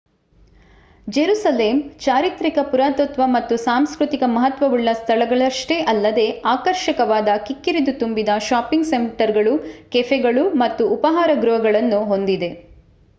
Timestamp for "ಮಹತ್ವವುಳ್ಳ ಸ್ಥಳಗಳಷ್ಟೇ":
4.29-5.77